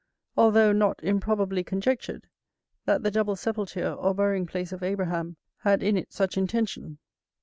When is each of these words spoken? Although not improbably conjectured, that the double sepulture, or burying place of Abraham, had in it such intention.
Although 0.35 0.71
not 0.71 0.99
improbably 1.03 1.63
conjectured, 1.63 2.25
that 2.85 3.03
the 3.03 3.11
double 3.11 3.35
sepulture, 3.35 3.93
or 3.93 4.15
burying 4.15 4.47
place 4.47 4.71
of 4.71 4.81
Abraham, 4.81 5.37
had 5.57 5.83
in 5.83 5.95
it 5.95 6.11
such 6.11 6.37
intention. 6.39 6.97